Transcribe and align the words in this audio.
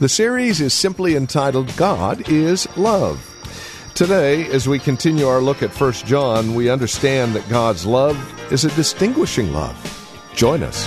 The 0.00 0.08
series 0.08 0.60
is 0.60 0.72
simply 0.72 1.16
entitled 1.16 1.76
God 1.76 2.28
is 2.28 2.68
Love. 2.76 3.18
Today, 3.96 4.46
as 4.52 4.68
we 4.68 4.78
continue 4.78 5.26
our 5.26 5.40
look 5.40 5.60
at 5.60 5.72
1 5.72 5.92
John, 6.06 6.54
we 6.54 6.70
understand 6.70 7.34
that 7.34 7.48
God's 7.48 7.84
love 7.84 8.16
is 8.52 8.64
a 8.64 8.68
distinguishing 8.76 9.52
love. 9.52 9.76
Join 10.36 10.62
us. 10.62 10.86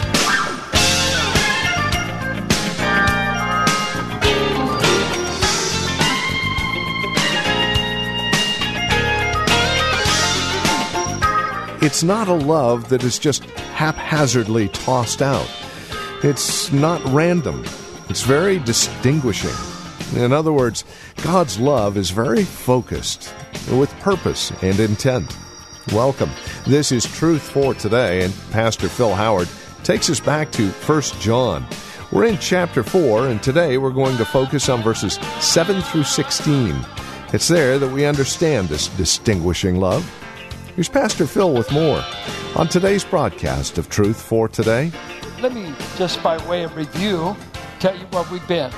It's 11.84 12.02
not 12.02 12.30
a 12.30 12.34
love 12.34 12.88
that 12.88 13.04
is 13.04 13.20
just 13.20 13.44
haphazardly 13.76 14.70
tossed 14.70 15.22
out. 15.22 15.52
It's 16.24 16.72
not 16.72 17.04
random. 17.08 17.66
It's 18.12 18.24
very 18.24 18.60
distinguishing. 18.60 19.56
In 20.22 20.34
other 20.34 20.52
words, 20.52 20.84
God's 21.24 21.58
love 21.58 21.96
is 21.96 22.10
very 22.10 22.44
focused, 22.44 23.34
with 23.72 23.90
purpose 24.02 24.52
and 24.62 24.78
intent. 24.82 25.34
Welcome. 25.94 26.30
This 26.68 26.92
is 26.92 27.06
Truth 27.06 27.42
for 27.42 27.74
Today, 27.74 28.26
and 28.26 28.34
Pastor 28.52 28.90
Phil 28.90 29.16
Howard 29.16 29.48
takes 29.86 30.10
us 30.10 30.20
back 30.20 30.52
to 30.52 30.68
1 30.72 31.02
John. 31.22 31.66
We're 32.12 32.26
in 32.26 32.38
chapter 32.38 32.84
4, 32.84 33.30
and 33.30 33.42
today 33.42 33.78
we're 33.78 33.92
going 33.92 34.18
to 34.18 34.26
focus 34.26 34.68
on 34.68 34.84
verses 34.84 35.14
7 35.40 35.82
through 35.82 36.04
16. 36.04 36.76
It's 37.32 37.48
there 37.48 37.80
that 37.80 37.94
we 37.94 38.04
understand 38.04 38.68
this 38.68 38.90
distinguishing 38.90 39.78
love. 39.78 40.04
Here's 40.76 40.90
Pastor 40.90 41.26
Phil 41.26 41.54
with 41.54 41.72
more 41.72 42.04
on 42.58 42.68
today's 42.68 43.06
broadcast 43.06 43.78
of 43.78 43.88
Truth 43.88 44.22
for 44.22 44.50
Today. 44.50 44.92
Let 45.40 45.54
me, 45.54 45.74
just 45.96 46.22
by 46.22 46.46
way 46.50 46.64
of 46.64 46.76
review, 46.76 47.38
tell 47.82 47.98
you 47.98 48.06
where 48.12 48.24
we've 48.32 48.48
been. 48.48 48.72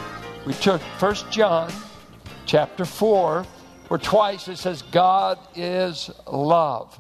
We 0.46 0.54
took 0.54 0.80
1 0.82 1.16
John 1.30 1.70
chapter 2.46 2.86
4, 2.86 3.44
where 3.90 3.98
twice 3.98 4.48
it 4.48 4.56
says, 4.56 4.82
God 4.82 5.38
is 5.56 6.10
love. 6.26 6.98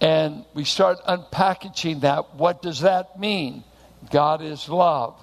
And 0.00 0.44
we 0.54 0.62
start 0.62 0.98
unpackaging 1.08 2.02
that. 2.02 2.36
What 2.36 2.62
does 2.62 2.82
that 2.82 3.18
mean? 3.18 3.64
God 4.12 4.42
is 4.42 4.68
love. 4.68 5.20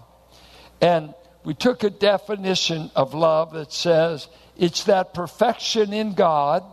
And 0.81 1.13
we 1.45 1.53
took 1.53 1.85
a 1.85 1.89
definition 1.89 2.91
of 2.93 3.13
love 3.13 3.53
that 3.53 3.71
says 3.71 4.27
it's 4.57 4.83
that 4.83 5.13
perfection 5.13 5.93
in 5.93 6.13
God 6.13 6.65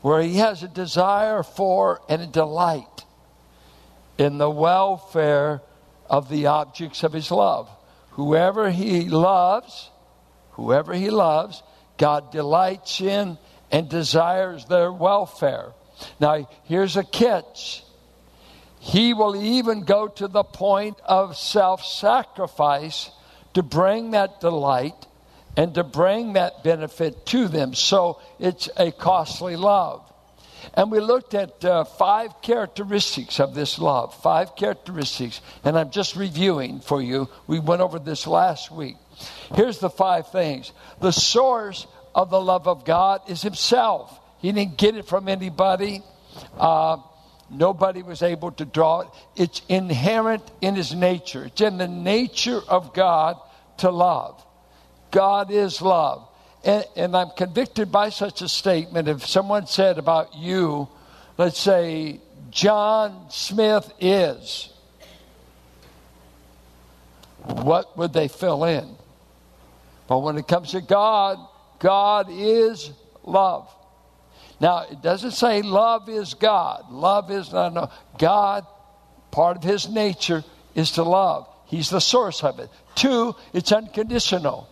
where 0.00 0.22
He 0.22 0.36
has 0.36 0.62
a 0.62 0.68
desire 0.68 1.42
for 1.42 2.00
and 2.08 2.22
a 2.22 2.26
delight 2.26 3.04
in 4.16 4.38
the 4.38 4.48
welfare 4.48 5.60
of 6.08 6.28
the 6.28 6.46
objects 6.46 7.02
of 7.02 7.12
His 7.12 7.30
love. 7.30 7.68
Whoever 8.12 8.70
He 8.70 9.08
loves, 9.08 9.90
whoever 10.52 10.94
He 10.94 11.10
loves, 11.10 11.62
God 11.96 12.32
delights 12.32 13.00
in 13.00 13.38
and 13.70 13.88
desires 13.88 14.66
their 14.66 14.92
welfare. 14.92 15.72
Now, 16.20 16.48
here's 16.64 16.96
a 16.96 17.04
catch. 17.04 17.84
He 18.80 19.14
will 19.14 19.34
even 19.36 19.84
go 19.84 20.08
to 20.08 20.28
the 20.28 20.44
point 20.44 20.98
of 21.04 21.36
self 21.36 21.84
sacrifice 21.84 23.10
to 23.54 23.62
bring 23.62 24.10
that 24.10 24.40
delight 24.40 25.06
and 25.56 25.74
to 25.74 25.84
bring 25.84 26.34
that 26.34 26.62
benefit 26.64 27.24
to 27.26 27.48
them. 27.48 27.74
So 27.74 28.20
it's 28.38 28.68
a 28.76 28.90
costly 28.92 29.56
love. 29.56 30.02
And 30.72 30.90
we 30.90 31.00
looked 31.00 31.34
at 31.34 31.64
uh, 31.64 31.84
five 31.84 32.40
characteristics 32.40 33.38
of 33.38 33.54
this 33.54 33.78
love, 33.78 34.14
five 34.22 34.56
characteristics. 34.56 35.40
And 35.62 35.78
I'm 35.78 35.90
just 35.90 36.16
reviewing 36.16 36.80
for 36.80 37.02
you. 37.02 37.28
We 37.46 37.58
went 37.58 37.82
over 37.82 37.98
this 37.98 38.26
last 38.26 38.70
week. 38.70 38.96
Here's 39.54 39.78
the 39.78 39.90
five 39.90 40.28
things 40.28 40.72
the 41.00 41.12
source 41.12 41.86
of 42.14 42.30
the 42.30 42.40
love 42.40 42.66
of 42.68 42.84
God 42.84 43.22
is 43.28 43.42
Himself. 43.42 44.18
He 44.38 44.52
didn't 44.52 44.78
get 44.78 44.96
it 44.96 45.06
from 45.06 45.28
anybody. 45.28 46.02
Uh, 46.56 46.98
nobody 47.50 48.02
was 48.02 48.22
able 48.22 48.52
to 48.52 48.64
draw 48.64 49.00
it. 49.00 49.08
It's 49.36 49.62
inherent 49.68 50.42
in 50.60 50.74
His 50.74 50.94
nature, 50.94 51.44
it's 51.44 51.60
in 51.60 51.78
the 51.78 51.88
nature 51.88 52.60
of 52.68 52.94
God 52.94 53.36
to 53.78 53.90
love. 53.90 54.44
God 55.10 55.50
is 55.50 55.80
love. 55.80 56.28
And, 56.64 56.84
and, 56.96 57.16
I'm 57.16 57.30
convicted 57.36 57.92
by 57.92 58.08
such 58.08 58.40
a 58.40 58.48
statement. 58.48 59.06
If 59.06 59.26
someone 59.26 59.66
said 59.66 59.98
about 59.98 60.34
you, 60.34 60.88
let's 61.36 61.58
say, 61.58 62.20
John 62.50 63.26
Smith 63.28 63.92
is, 64.00 64.70
what 67.42 67.96
would 67.98 68.14
they 68.14 68.28
fill 68.28 68.64
in? 68.64 68.96
But 70.06 70.20
when 70.20 70.38
it 70.38 70.48
comes 70.48 70.70
to 70.70 70.80
God, 70.80 71.38
God 71.78 72.28
is 72.30 72.90
love. 73.22 73.68
Now, 74.60 74.86
it 74.90 75.02
doesn't 75.02 75.32
say 75.32 75.60
love 75.62 76.08
is 76.08 76.34
God. 76.34 76.90
Love 76.90 77.30
is 77.30 77.52
not, 77.52 77.74
no. 77.74 77.90
God, 78.18 78.66
part 79.30 79.58
of 79.58 79.62
his 79.62 79.88
nature 79.88 80.44
is 80.74 80.92
to 80.92 81.02
love. 81.02 81.46
He's 81.66 81.90
the 81.90 82.00
source 82.00 82.42
of 82.44 82.58
it. 82.60 82.70
Two, 82.94 83.34
it's 83.52 83.72
unconditional. 83.72 84.68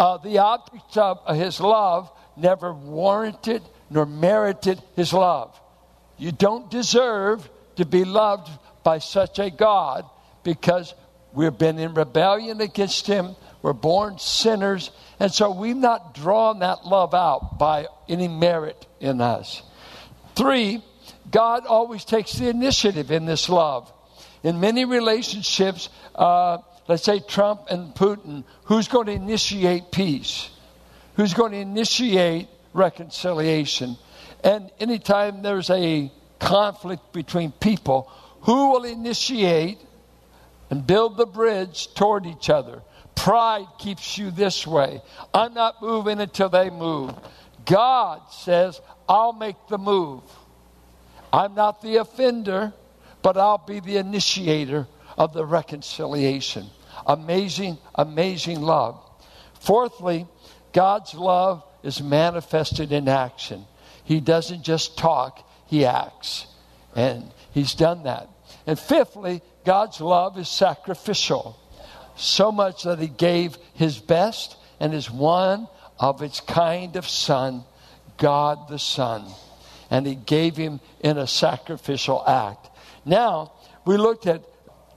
Uh, 0.00 0.16
the 0.16 0.38
object 0.38 0.96
of 0.96 1.36
his 1.36 1.60
love 1.60 2.10
never 2.34 2.72
warranted 2.72 3.62
nor 3.90 4.06
merited 4.06 4.82
his 4.96 5.12
love. 5.12 5.54
You 6.16 6.32
don't 6.32 6.70
deserve 6.70 7.46
to 7.76 7.84
be 7.84 8.06
loved 8.06 8.48
by 8.82 8.96
such 8.96 9.38
a 9.38 9.50
God 9.50 10.06
because 10.42 10.94
we've 11.34 11.56
been 11.58 11.78
in 11.78 11.92
rebellion 11.92 12.62
against 12.62 13.06
him. 13.06 13.36
We're 13.60 13.74
born 13.74 14.18
sinners. 14.18 14.90
And 15.18 15.30
so 15.30 15.50
we've 15.50 15.76
not 15.76 16.14
drawn 16.14 16.60
that 16.60 16.86
love 16.86 17.12
out 17.12 17.58
by 17.58 17.86
any 18.08 18.26
merit 18.26 18.86
in 19.00 19.20
us. 19.20 19.60
Three, 20.34 20.82
God 21.30 21.66
always 21.66 22.06
takes 22.06 22.32
the 22.32 22.48
initiative 22.48 23.10
in 23.10 23.26
this 23.26 23.50
love. 23.50 23.92
In 24.42 24.60
many 24.60 24.86
relationships, 24.86 25.90
uh, 26.14 26.58
let's 26.88 27.02
say 27.02 27.20
Trump 27.20 27.62
and 27.70 27.94
Putin, 27.94 28.44
who's 28.64 28.88
going 28.88 29.06
to 29.06 29.12
initiate 29.12 29.90
peace? 29.92 30.50
Who's 31.16 31.34
going 31.34 31.52
to 31.52 31.58
initiate 31.58 32.48
reconciliation? 32.72 33.96
And 34.42 34.70
anytime 34.80 35.42
there's 35.42 35.70
a 35.70 36.10
conflict 36.38 37.12
between 37.12 37.52
people, 37.52 38.10
who 38.42 38.70
will 38.70 38.84
initiate 38.84 39.78
and 40.70 40.86
build 40.86 41.16
the 41.16 41.26
bridge 41.26 41.92
toward 41.94 42.26
each 42.26 42.48
other? 42.48 42.82
Pride 43.14 43.66
keeps 43.78 44.16
you 44.16 44.30
this 44.30 44.66
way. 44.66 45.02
I'm 45.34 45.52
not 45.52 45.82
moving 45.82 46.20
until 46.20 46.48
they 46.48 46.70
move. 46.70 47.12
God 47.66 48.22
says, 48.30 48.80
I'll 49.08 49.34
make 49.34 49.56
the 49.68 49.76
move. 49.76 50.22
I'm 51.32 51.54
not 51.54 51.82
the 51.82 51.96
offender, 51.96 52.72
but 53.22 53.36
I'll 53.36 53.58
be 53.58 53.80
the 53.80 53.98
initiator 53.98 54.86
of 55.20 55.34
the 55.34 55.44
reconciliation. 55.44 56.64
Amazing, 57.06 57.76
amazing 57.94 58.62
love. 58.62 58.98
Fourthly, 59.60 60.26
God's 60.72 61.12
love 61.12 61.62
is 61.82 62.02
manifested 62.02 62.90
in 62.90 63.06
action. 63.06 63.66
He 64.04 64.20
doesn't 64.20 64.62
just 64.62 64.96
talk, 64.96 65.46
He 65.66 65.84
acts. 65.84 66.46
And 66.96 67.30
He's 67.52 67.74
done 67.74 68.04
that. 68.04 68.30
And 68.66 68.78
fifthly, 68.78 69.42
God's 69.66 70.00
love 70.00 70.38
is 70.38 70.48
sacrificial. 70.48 71.54
So 72.16 72.50
much 72.50 72.84
that 72.84 72.98
He 72.98 73.08
gave 73.08 73.58
His 73.74 73.98
best 73.98 74.56
and 74.80 74.90
His 74.90 75.10
one 75.10 75.68
of 75.98 76.22
its 76.22 76.40
kind 76.40 76.96
of 76.96 77.06
Son, 77.06 77.64
God 78.16 78.70
the 78.70 78.78
Son. 78.78 79.26
And 79.90 80.06
He 80.06 80.14
gave 80.14 80.56
Him 80.56 80.80
in 81.00 81.18
a 81.18 81.26
sacrificial 81.26 82.24
act. 82.26 82.70
Now, 83.04 83.52
we 83.84 83.98
looked 83.98 84.26
at 84.26 84.42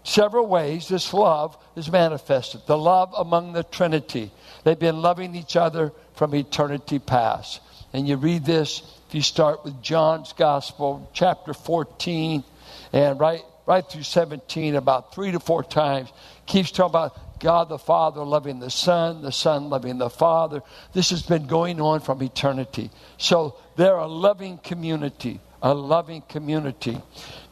several 0.03 0.47
ways 0.47 0.87
this 0.87 1.13
love 1.13 1.57
is 1.75 1.91
manifested. 1.91 2.61
The 2.67 2.77
love 2.77 3.13
among 3.17 3.53
the 3.53 3.63
Trinity. 3.63 4.31
They've 4.63 4.77
been 4.77 5.01
loving 5.01 5.35
each 5.35 5.55
other 5.55 5.91
from 6.15 6.35
eternity 6.35 6.99
past. 6.99 7.61
And 7.93 8.07
you 8.07 8.17
read 8.17 8.45
this, 8.45 8.81
if 9.07 9.15
you 9.15 9.21
start 9.21 9.63
with 9.63 9.81
John's 9.81 10.33
Gospel, 10.33 11.09
chapter 11.13 11.53
14, 11.53 12.43
and 12.91 13.19
right, 13.19 13.41
right 13.65 13.87
through 13.87 14.03
17, 14.03 14.75
about 14.75 15.13
three 15.13 15.31
to 15.31 15.39
four 15.39 15.63
times, 15.63 16.11
keeps 16.45 16.71
talking 16.71 16.91
about 16.91 17.39
God 17.39 17.69
the 17.69 17.77
Father 17.77 18.23
loving 18.23 18.59
the 18.59 18.69
Son, 18.69 19.21
the 19.21 19.31
Son 19.31 19.69
loving 19.69 19.97
the 19.97 20.09
Father. 20.09 20.61
This 20.93 21.09
has 21.09 21.23
been 21.23 21.45
going 21.45 21.81
on 21.81 21.99
from 21.99 22.23
eternity. 22.23 22.89
So 23.17 23.57
they're 23.75 23.95
a 23.95 24.07
loving 24.07 24.57
community, 24.59 25.39
a 25.61 25.73
loving 25.73 26.21
community. 26.21 27.01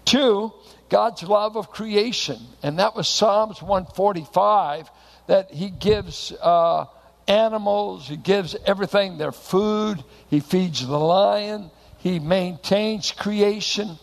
Two, 0.06 0.54
God's 0.92 1.24
love 1.24 1.56
of 1.56 1.72
creation. 1.72 2.38
And 2.62 2.78
that 2.80 2.96
was 2.96 3.08
Psalms 3.08 3.62
145 3.62 4.92
that 5.28 5.50
He 5.50 5.70
gives 5.70 6.34
uh, 6.34 6.86
animals, 7.30 8.10
He 8.10 8.18
gives 8.18 8.58
everything 8.66 9.18
their 9.18 9.32
food, 9.32 10.04
He 10.30 10.42
feeds 10.42 10.86
the 10.86 11.00
lion, 11.00 11.72
He 11.98 12.20
maintains 12.20 13.12
creation. 13.12 13.98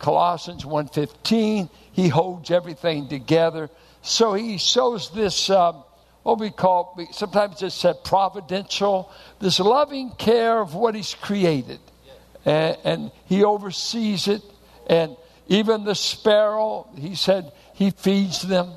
Colossians 0.00 0.64
1:15, 0.64 1.70
He 1.92 2.08
holds 2.08 2.50
everything 2.50 3.08
together. 3.08 3.70
So 4.02 4.34
He 4.34 4.58
shows 4.58 5.10
this. 5.10 5.48
Uh, 5.48 5.72
what 6.24 6.40
we 6.40 6.50
call, 6.50 6.98
sometimes 7.12 7.62
it's 7.62 7.74
said 7.74 8.02
providential, 8.02 9.12
this 9.40 9.60
loving 9.60 10.10
care 10.12 10.58
of 10.58 10.74
what 10.74 10.96
He's 10.96 11.14
created. 11.14 11.78
And, 12.44 12.76
and, 12.82 13.10
He 13.26 13.44
oversees 13.44 14.26
it. 14.26 14.42
And 14.88 15.16
even 15.48 15.84
the 15.84 15.94
sparrow, 15.94 16.88
He 16.96 17.14
said, 17.14 17.52
He 17.74 17.90
feeds 17.90 18.42
them. 18.42 18.72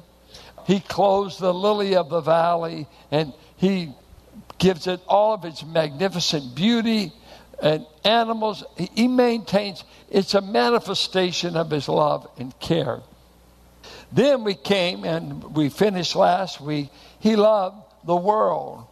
He 0.66 0.80
clothes 0.82 1.38
the 1.38 1.54
lily 1.54 1.96
of 1.96 2.10
the 2.10 2.22
valley 2.22 2.88
and 3.12 3.34
He 3.58 3.94
gives 4.58 4.88
it 4.88 5.00
all 5.08 5.34
of 5.34 5.46
its 5.46 5.66
magnificent 5.66 6.56
beauty 6.56 7.14
and 7.62 7.86
animals. 8.04 8.64
He 8.78 9.08
maintains 9.08 9.84
it's 10.10 10.34
a 10.34 10.42
manifestation 10.42 11.56
of 11.56 11.72
His 11.72 11.88
love 11.88 12.28
and 12.38 12.58
care. 12.60 13.02
Then 14.12 14.44
we 14.44 14.56
came 14.56 15.04
and 15.04 15.56
we 15.56 15.70
finished 15.70 16.16
last 16.16 16.62
week. 16.62 16.90
He 17.20 17.36
loved 17.36 17.78
the 18.06 18.16
world. 18.16 18.86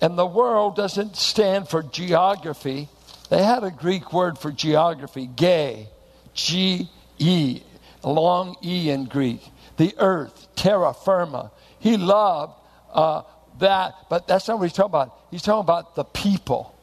And 0.00 0.18
the 0.18 0.26
world 0.26 0.76
doesn't 0.76 1.16
stand 1.16 1.68
for 1.68 1.82
geography. 1.82 2.88
They 3.30 3.42
had 3.42 3.64
a 3.64 3.70
Greek 3.70 4.12
word 4.12 4.38
for 4.38 4.52
geography, 4.52 5.26
gay, 5.26 5.88
G 6.34 6.90
E, 7.18 7.62
long 8.02 8.56
E 8.62 8.90
in 8.90 9.04
Greek. 9.06 9.40
The 9.76 9.94
earth, 9.98 10.48
terra 10.56 10.94
firma. 10.94 11.50
He 11.78 11.96
loved 11.96 12.54
uh, 12.92 13.22
that, 13.58 13.94
but 14.08 14.26
that's 14.26 14.48
not 14.48 14.58
what 14.58 14.64
he's 14.64 14.72
talking 14.72 14.90
about. 14.90 15.18
He's 15.30 15.42
talking 15.42 15.60
about 15.60 15.94
the 15.94 16.04
people. 16.04 16.74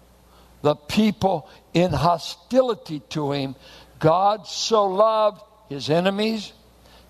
The 0.61 0.75
people 0.75 1.49
in 1.73 1.91
hostility 1.91 3.01
to 3.09 3.31
him. 3.31 3.55
God 3.99 4.47
so 4.47 4.85
loved 4.85 5.41
his 5.69 5.89
enemies, 5.89 6.53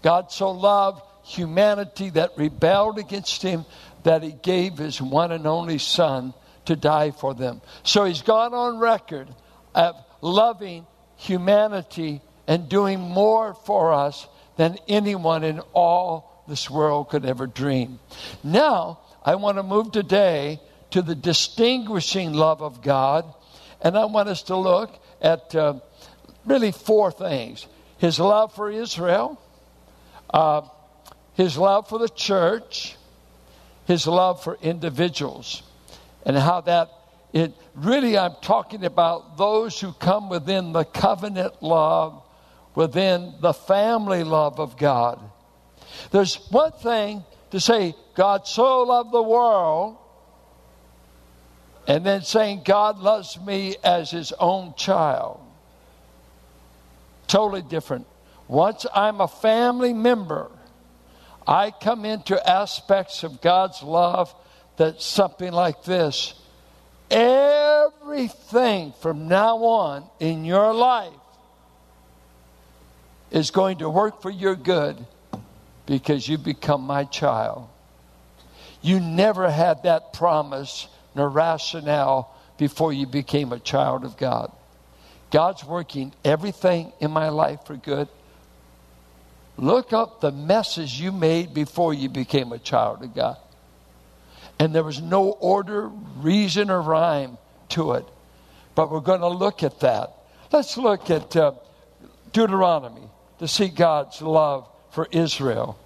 God 0.01 0.31
so 0.31 0.51
loved 0.51 1.01
humanity 1.23 2.09
that 2.11 2.31
rebelled 2.37 2.97
against 2.97 3.41
him 3.41 3.65
that 4.03 4.23
he 4.23 4.31
gave 4.31 4.77
his 4.77 5.01
one 5.01 5.31
and 5.31 5.45
only 5.47 5.77
son 5.77 6.33
to 6.65 6.75
die 6.75 7.11
for 7.11 7.33
them. 7.33 7.61
So 7.83 8.05
he's 8.05 8.21
gone 8.21 8.53
on 8.53 8.79
record 8.79 9.27
of 9.73 9.95
loving 10.21 10.85
humanity 11.17 12.21
and 12.51 12.67
doing 12.67 12.99
more 12.99 13.53
for 13.53 13.93
us 13.93 14.27
than 14.57 14.77
anyone 14.87 15.43
in 15.43 15.61
all 15.73 16.43
this 16.47 16.69
world 16.69 17.09
could 17.09 17.25
ever 17.25 17.47
dream. 17.47 17.99
Now, 18.43 18.99
I 19.23 19.35
want 19.35 19.57
to 19.57 19.63
move 19.63 19.91
today 19.91 20.59
to 20.91 21.01
the 21.01 21.15
distinguishing 21.15 22.33
love 22.33 22.61
of 22.61 22.81
God, 22.81 23.25
and 23.81 23.97
I 23.97 24.05
want 24.05 24.27
us 24.27 24.43
to 24.43 24.57
look 24.57 24.91
at 25.21 25.55
uh, 25.55 25.79
really 26.45 26.71
four 26.71 27.11
things 27.11 27.67
His 27.97 28.19
love 28.19 28.53
for 28.53 28.69
Israel 28.69 29.39
uh, 30.33 30.61
his 31.33 31.57
love 31.57 31.87
for 31.89 31.99
the 31.99 32.09
church, 32.09 32.95
his 33.85 34.07
love 34.07 34.43
for 34.43 34.57
individuals, 34.61 35.63
and 36.25 36.37
how 36.37 36.61
that 36.61 36.89
it 37.33 37.53
really, 37.75 38.17
I'm 38.17 38.35
talking 38.41 38.83
about 38.83 39.37
those 39.37 39.79
who 39.79 39.93
come 39.93 40.29
within 40.29 40.73
the 40.73 40.83
covenant 40.83 41.63
love, 41.63 42.21
within 42.75 43.33
the 43.41 43.53
family 43.53 44.23
love 44.23 44.59
of 44.59 44.77
God. 44.77 45.19
There's 46.11 46.35
one 46.49 46.71
thing 46.71 47.23
to 47.51 47.59
say, 47.59 47.95
God 48.15 48.47
so 48.47 48.83
loved 48.83 49.11
the 49.11 49.21
world, 49.21 49.97
and 51.87 52.05
then 52.05 52.21
saying, 52.21 52.61
God 52.63 52.99
loves 52.99 53.39
me 53.39 53.75
as 53.83 54.11
his 54.11 54.31
own 54.33 54.73
child. 54.75 55.41
Totally 57.27 57.61
different. 57.61 58.07
Once 58.47 58.85
I'm 58.93 59.19
a 59.21 59.27
family 59.27 59.93
member, 59.93 60.51
I 61.47 61.71
come 61.71 62.05
into 62.05 62.49
aspects 62.49 63.23
of 63.23 63.41
God's 63.41 63.81
love 63.81 64.33
that's 64.77 65.05
something 65.05 65.51
like 65.51 65.83
this. 65.83 66.33
Everything 67.09 68.93
from 69.01 69.27
now 69.27 69.57
on 69.57 70.05
in 70.19 70.45
your 70.45 70.73
life 70.73 71.13
is 73.31 73.49
going 73.49 73.77
to 73.77 73.89
work 73.89 74.21
for 74.21 74.29
your 74.29 74.55
good 74.55 74.97
because 75.85 76.27
you 76.27 76.37
become 76.37 76.81
my 76.81 77.05
child. 77.05 77.67
You 78.81 78.99
never 78.99 79.49
had 79.49 79.83
that 79.83 80.13
promise 80.13 80.87
nor 81.15 81.29
rationale 81.29 82.35
before 82.57 82.93
you 82.93 83.07
became 83.07 83.53
a 83.53 83.59
child 83.59 84.03
of 84.03 84.17
God. 84.17 84.51
God's 85.31 85.63
working 85.63 86.13
everything 86.25 86.91
in 86.99 87.11
my 87.11 87.29
life 87.29 87.65
for 87.65 87.75
good. 87.75 88.09
Look 89.57 89.93
up 89.93 90.19
the 90.19 90.31
messes 90.31 90.99
you 90.99 91.11
made 91.11 91.53
before 91.53 91.93
you 91.93 92.09
became 92.09 92.51
a 92.51 92.59
child 92.59 93.03
of 93.03 93.15
God. 93.15 93.37
And 94.59 94.75
there 94.75 94.83
was 94.83 95.01
no 95.01 95.31
order, 95.31 95.87
reason, 96.17 96.69
or 96.69 96.81
rhyme 96.81 97.37
to 97.69 97.93
it. 97.93 98.05
But 98.75 98.91
we're 98.91 98.99
going 98.99 99.21
to 99.21 99.27
look 99.27 99.63
at 99.63 99.79
that. 99.81 100.11
Let's 100.51 100.77
look 100.77 101.09
at 101.09 101.35
uh, 101.35 101.53
Deuteronomy 102.33 103.09
to 103.41 103.47
see 103.47 103.67
God's 103.67 104.21
love 104.21 104.67
for 104.91 105.07
Israel. 105.11 105.77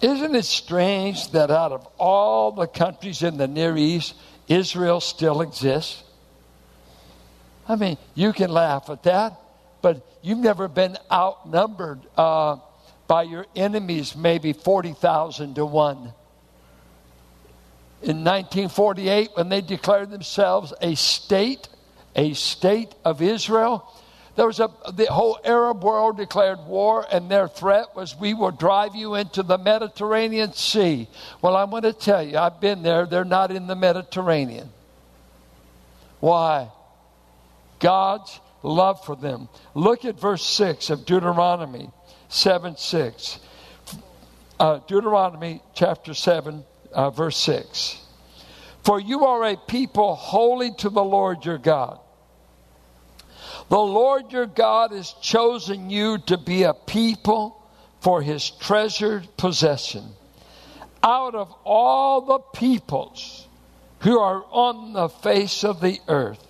Isn't 0.00 0.34
it 0.34 0.44
strange 0.44 1.30
that 1.32 1.50
out 1.50 1.72
of 1.72 1.86
all 1.98 2.52
the 2.52 2.66
countries 2.66 3.22
in 3.22 3.38
the 3.38 3.48
Near 3.48 3.76
East, 3.76 4.14
Israel 4.46 5.00
still 5.00 5.40
exists? 5.40 6.02
I 7.66 7.76
mean, 7.76 7.96
you 8.14 8.32
can 8.32 8.50
laugh 8.50 8.90
at 8.90 9.02
that 9.04 9.40
but 9.86 10.04
you've 10.20 10.38
never 10.38 10.66
been 10.66 10.96
outnumbered 11.12 12.00
uh, 12.16 12.56
by 13.06 13.22
your 13.22 13.46
enemies, 13.54 14.16
maybe 14.16 14.52
40,000 14.52 15.54
to 15.54 15.64
1. 15.64 15.96
In 18.02 18.24
1948, 18.24 19.30
when 19.34 19.48
they 19.48 19.60
declared 19.60 20.10
themselves 20.10 20.72
a 20.80 20.96
state, 20.96 21.68
a 22.16 22.34
state 22.34 22.96
of 23.04 23.22
Israel, 23.22 23.88
there 24.36 24.46
was 24.46 24.60
a 24.60 24.70
the 24.92 25.06
whole 25.06 25.38
Arab 25.44 25.82
world 25.82 26.18
declared 26.18 26.60
war, 26.66 27.06
and 27.10 27.30
their 27.30 27.48
threat 27.48 27.96
was, 27.96 28.14
"We 28.14 28.34
will 28.34 28.50
drive 28.50 28.94
you 28.94 29.14
into 29.14 29.42
the 29.42 29.58
Mediterranean 29.58 30.52
Sea." 30.52 31.08
Well, 31.42 31.56
I'm 31.56 31.70
going 31.70 31.82
to 31.82 31.92
tell 31.92 32.22
you, 32.22 32.38
I've 32.38 32.60
been 32.60 32.82
there. 32.82 33.06
They're 33.06 33.24
not 33.24 33.50
in 33.50 33.66
the 33.66 33.76
Mediterranean. 33.76 34.70
Why? 36.20 36.70
God's 37.78 38.40
love 38.62 39.04
for 39.04 39.16
them. 39.16 39.48
Look 39.74 40.04
at 40.04 40.18
verse 40.18 40.44
6 40.44 40.90
of 40.90 41.06
Deuteronomy 41.06 41.90
7 42.28 42.76
6. 42.76 43.38
Uh, 44.58 44.80
Deuteronomy 44.86 45.62
chapter 45.74 46.14
7, 46.14 46.64
uh, 46.92 47.10
verse 47.10 47.36
6. 47.36 48.02
For 48.84 48.98
you 48.98 49.26
are 49.26 49.44
a 49.44 49.56
people 49.56 50.14
holy 50.14 50.72
to 50.78 50.88
the 50.88 51.04
Lord 51.04 51.44
your 51.44 51.58
God. 51.58 52.00
The 53.68 53.78
Lord 53.78 54.32
your 54.32 54.46
God 54.46 54.92
has 54.92 55.12
chosen 55.20 55.90
you 55.90 56.18
to 56.26 56.38
be 56.38 56.62
a 56.62 56.74
people 56.74 57.60
for 58.00 58.22
his 58.22 58.50
treasured 58.50 59.26
possession. 59.36 60.04
Out 61.02 61.34
of 61.34 61.52
all 61.64 62.20
the 62.20 62.38
peoples 62.38 63.46
who 64.00 64.18
are 64.18 64.44
on 64.50 64.92
the 64.92 65.08
face 65.08 65.64
of 65.64 65.80
the 65.80 66.00
earth, 66.06 66.44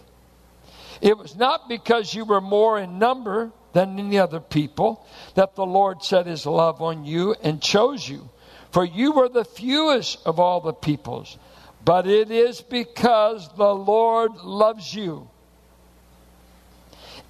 it 1.00 1.16
was 1.16 1.36
not 1.36 1.68
because 1.68 2.14
you 2.14 2.24
were 2.24 2.40
more 2.40 2.78
in 2.78 2.98
number 2.98 3.50
than 3.72 3.98
any 3.98 4.18
other 4.18 4.40
people 4.40 5.06
that 5.34 5.54
the 5.54 5.66
Lord 5.66 6.02
set 6.02 6.26
his 6.26 6.46
love 6.46 6.82
on 6.82 7.04
you 7.04 7.34
and 7.42 7.62
chose 7.62 8.08
you. 8.08 8.28
For 8.72 8.84
you 8.84 9.12
were 9.12 9.28
the 9.28 9.44
fewest 9.44 10.18
of 10.26 10.38
all 10.38 10.60
the 10.60 10.72
peoples. 10.72 11.38
But 11.84 12.06
it 12.06 12.30
is 12.30 12.60
because 12.60 13.48
the 13.56 13.74
Lord 13.74 14.34
loves 14.36 14.94
you 14.94 15.30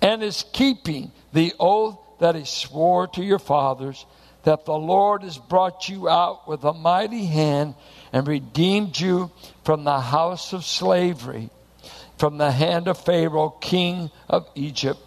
and 0.01 0.23
is 0.23 0.45
keeping 0.53 1.13
the 1.33 1.55
oath 1.59 1.99
that 2.21 2.35
he 2.35 2.45
swore 2.45 3.07
to 3.09 3.23
your 3.23 3.39
fathers 3.39 4.07
that 4.45 4.65
the 4.65 4.79
Lord 4.79 5.23
has 5.23 5.39
brought 5.39 5.89
you 5.89 6.09
out 6.09 6.47
with 6.47 6.63
a 6.65 6.73
mighty 6.73 7.27
hand 7.27 7.75
and 8.13 8.29
redeemed 8.29 8.99
you 8.99 9.31
from 9.65 9.85
the 9.85 10.01
house 10.01 10.53
of 10.53 10.65
slavery 10.65 11.51
from 12.19 12.39
the 12.39 12.51
hand 12.51 12.89
of 12.89 12.99
Pharaoh, 12.99 13.51
king 13.51 14.11
of 14.29 14.49
Egypt. 14.55 15.01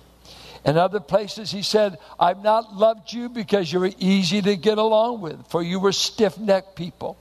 In 0.66 0.78
other 0.78 1.00
places, 1.00 1.52
he 1.52 1.64
said, 1.64 1.98
I've 2.20 2.44
not 2.44 2.76
loved 2.76 3.14
you 3.14 3.30
because 3.30 3.72
you 3.72 3.80
were 3.80 3.92
easy 3.98 4.42
to 4.42 4.56
get 4.56 4.78
along 4.78 5.22
with, 5.22 5.48
for 5.48 5.64
you 5.64 5.80
were 5.80 5.94
stiff 5.94 6.38
necked 6.38 6.76
people. 6.76 7.18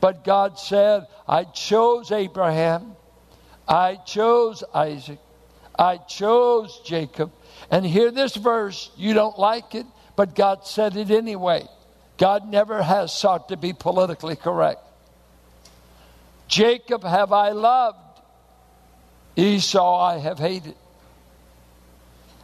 But 0.00 0.24
God 0.24 0.58
said, 0.58 1.06
I 1.26 1.44
chose 1.44 2.12
Abraham, 2.12 2.94
I 3.66 3.96
chose 3.96 4.62
Isaac, 4.72 5.18
I 5.78 5.96
chose 5.96 6.80
Jacob. 6.84 7.32
And 7.70 7.84
hear 7.84 8.10
this 8.10 8.36
verse, 8.36 8.90
you 8.96 9.14
don't 9.14 9.38
like 9.38 9.74
it, 9.74 9.86
but 10.16 10.34
God 10.34 10.66
said 10.66 10.96
it 10.96 11.10
anyway. 11.10 11.66
God 12.18 12.48
never 12.48 12.82
has 12.82 13.12
sought 13.12 13.48
to 13.48 13.56
be 13.56 13.72
politically 13.72 14.36
correct. 14.36 14.80
Jacob 16.46 17.02
have 17.02 17.32
I 17.32 17.50
loved, 17.50 17.98
Esau 19.36 19.98
I 20.00 20.18
have 20.18 20.38
hated. 20.38 20.76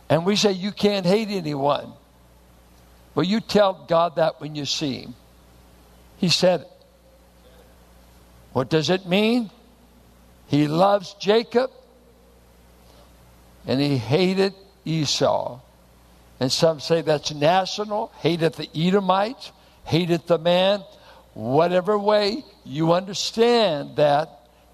And 0.09 0.27
we 0.27 0.35
say, 0.35 0.53
You 0.53 0.73
can't 0.73 1.07
hate 1.07 1.29
anyone. 1.29 1.93
Well, 3.15 3.25
you 3.25 3.41
tell 3.41 3.85
God 3.89 4.17
that 4.17 4.41
when 4.41 4.55
you 4.55 4.65
see 4.65 5.03
him. 5.03 5.15
He 6.17 6.29
said 6.29 6.63
it. 6.63 6.69
What 8.53 8.69
does 8.69 8.91
it 8.91 9.07
mean? 9.07 9.51
He 10.49 10.67
loves 10.67 11.15
Jacob 11.15 11.71
and 13.67 13.81
he 13.81 13.97
hated 13.97 14.55
Esau. 14.85 15.61
And 16.39 16.51
some 16.51 16.81
say 16.81 17.03
that's 17.03 17.35
national, 17.35 18.13
hated 18.19 18.55
the 18.55 18.69
Edomites, 18.75 19.53
hated 19.85 20.27
the 20.27 20.39
man. 20.39 20.83
Whatever 21.35 21.99
way 21.99 22.45
you 22.65 22.93
understand 22.93 23.97
that, 23.97 24.29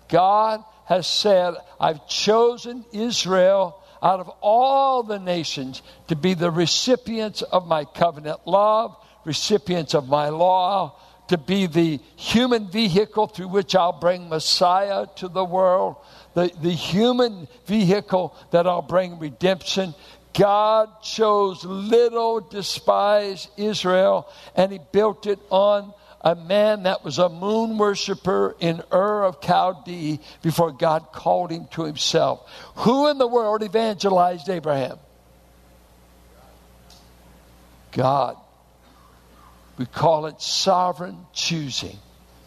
God 0.08 0.62
has 0.86 1.06
said, 1.06 1.54
I've 1.80 2.06
chosen 2.06 2.84
Israel 2.92 3.82
out 4.02 4.20
of 4.20 4.28
all 4.40 5.02
the 5.02 5.18
nations 5.18 5.82
to 6.08 6.16
be 6.16 6.34
the 6.34 6.50
recipients 6.50 7.42
of 7.42 7.66
my 7.66 7.84
covenant 7.84 8.46
love, 8.46 8.96
recipients 9.24 9.94
of 9.94 10.08
my 10.08 10.28
law, 10.28 10.94
to 11.28 11.36
be 11.36 11.66
the 11.66 11.98
human 12.14 12.70
vehicle 12.70 13.26
through 13.26 13.48
which 13.48 13.74
I'll 13.74 13.98
bring 13.98 14.28
Messiah 14.28 15.06
to 15.16 15.28
the 15.28 15.44
world, 15.44 15.96
the, 16.36 16.52
the 16.60 16.70
human 16.70 17.48
vehicle 17.64 18.36
that 18.50 18.66
I'll 18.66 18.82
bring 18.82 19.18
redemption. 19.18 19.94
God 20.34 21.00
chose 21.02 21.64
little 21.64 22.40
despised 22.40 23.48
Israel 23.56 24.30
and 24.54 24.70
he 24.70 24.78
built 24.92 25.26
it 25.26 25.38
on 25.48 25.94
a 26.20 26.34
man 26.34 26.82
that 26.82 27.02
was 27.02 27.18
a 27.18 27.30
moon 27.30 27.78
worshiper 27.78 28.54
in 28.60 28.82
Ur 28.92 29.24
of 29.24 29.40
Chaldee 29.40 30.20
before 30.42 30.72
God 30.72 31.10
called 31.10 31.50
him 31.50 31.68
to 31.70 31.84
himself. 31.84 32.46
Who 32.76 33.08
in 33.08 33.16
the 33.16 33.26
world 33.26 33.62
evangelized 33.62 34.50
Abraham? 34.50 34.98
God. 37.92 38.36
We 39.78 39.86
call 39.86 40.26
it 40.26 40.42
sovereign 40.42 41.16
choosing. 41.32 41.96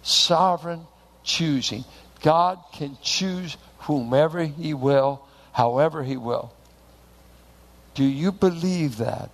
Sovereign 0.04 0.86
choosing. 1.24 1.86
God 2.22 2.60
can 2.74 2.98
choose 3.02 3.58
whomever 3.80 4.44
He 4.44 4.74
will, 4.74 5.26
however 5.52 6.04
He 6.04 6.18
will. 6.18 6.54
Do 7.96 8.04
you 8.04 8.32
believe 8.32 8.98
that? 8.98 9.32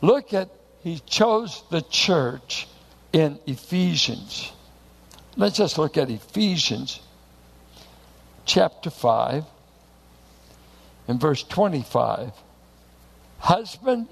Look 0.00 0.34
at, 0.34 0.50
He 0.82 1.00
chose 1.00 1.62
the 1.70 1.82
church 1.82 2.68
in 3.12 3.38
Ephesians. 3.46 4.52
Let's 5.36 5.56
just 5.56 5.78
look 5.78 5.96
at 5.96 6.10
Ephesians 6.10 7.00
chapter 8.44 8.90
5 8.90 9.44
and 11.08 11.20
verse 11.20 11.42
25. 11.42 12.32
Husband, 13.38 14.06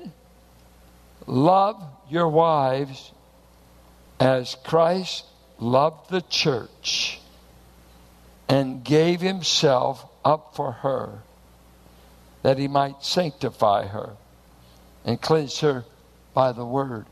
love 1.27 1.83
your 2.09 2.29
wives 2.29 3.13
as 4.19 4.57
Christ 4.65 5.25
loved 5.59 6.11
the 6.11 6.23
church 6.23 7.20
and 8.51 8.85
gave 8.85 9.21
himself 9.21 10.05
up 10.25 10.55
for 10.55 10.73
her 10.73 11.23
that 12.43 12.59
he 12.59 12.69
might 12.69 13.03
sanctify 13.03 13.87
her 13.87 14.11
and 15.05 15.21
cleanse 15.21 15.61
her 15.61 15.85
by 16.35 16.53
the 16.53 16.65
word 16.65 17.07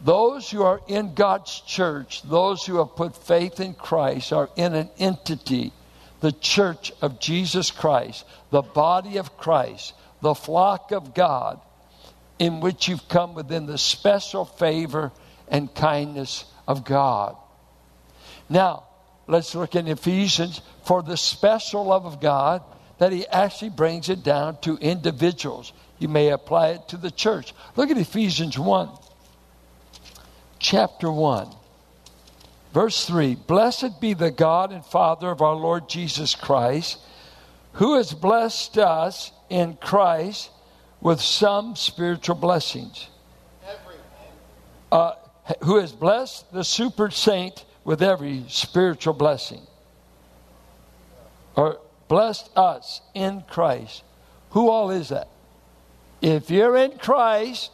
those 0.00 0.50
who 0.50 0.62
are 0.62 0.80
in 0.86 1.14
God's 1.14 1.60
church, 1.60 2.22
those 2.22 2.64
who 2.64 2.78
have 2.78 2.94
put 2.94 3.16
faith 3.16 3.60
in 3.60 3.74
Christ, 3.74 4.32
are 4.32 4.48
in 4.56 4.74
an 4.74 4.90
entity, 4.98 5.72
the 6.20 6.32
church 6.32 6.92
of 7.02 7.18
Jesus 7.18 7.70
Christ, 7.70 8.24
the 8.50 8.62
body 8.62 9.16
of 9.16 9.36
Christ, 9.36 9.94
the 10.20 10.34
flock 10.34 10.92
of 10.92 11.14
God, 11.14 11.60
in 12.38 12.60
which 12.60 12.86
you've 12.86 13.08
come 13.08 13.34
within 13.34 13.66
the 13.66 13.78
special 13.78 14.44
favor 14.44 15.10
and 15.48 15.74
kindness 15.74 16.44
of 16.68 16.84
God. 16.84 17.36
Now, 18.48 18.84
let's 19.28 19.54
look 19.54 19.76
in 19.76 19.86
Ephesians 19.86 20.60
for 20.84 21.02
the 21.02 21.16
special 21.16 21.84
love 21.84 22.06
of 22.06 22.20
God 22.20 22.62
that 22.98 23.12
he 23.12 23.26
actually 23.28 23.70
brings 23.70 24.08
it 24.08 24.24
down 24.24 24.58
to 24.62 24.76
individuals. 24.78 25.72
You 26.00 26.08
may 26.08 26.30
apply 26.30 26.70
it 26.70 26.88
to 26.88 26.96
the 26.96 27.10
church. 27.10 27.54
Look 27.76 27.90
at 27.90 27.98
Ephesians 27.98 28.58
1 28.58 28.88
chapter 30.58 31.10
1, 31.10 31.48
verse 32.72 33.06
3 33.06 33.36
Blessed 33.36 34.00
be 34.00 34.14
the 34.14 34.30
God 34.30 34.72
and 34.72 34.84
Father 34.84 35.30
of 35.30 35.42
our 35.42 35.54
Lord 35.54 35.88
Jesus 35.88 36.34
Christ, 36.34 36.98
who 37.74 37.96
has 37.96 38.12
blessed 38.12 38.78
us 38.78 39.30
in 39.48 39.76
Christ 39.76 40.50
with 41.00 41.20
some 41.20 41.76
spiritual 41.76 42.34
blessings. 42.36 43.08
Uh, 44.90 45.12
who 45.62 45.76
has 45.76 45.92
blessed 45.92 46.50
the 46.52 46.64
super 46.64 47.10
saint 47.10 47.64
with 47.88 48.02
every 48.02 48.44
spiritual 48.48 49.14
blessing. 49.14 49.62
Or 51.56 51.80
blessed 52.06 52.50
us 52.54 53.00
in 53.14 53.42
Christ. 53.48 54.02
Who 54.50 54.68
all 54.68 54.90
is 54.90 55.08
that? 55.08 55.28
If 56.20 56.50
you're 56.50 56.76
in 56.76 56.98
Christ, 56.98 57.70